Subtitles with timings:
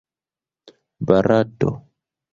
[1.07, 1.69] barato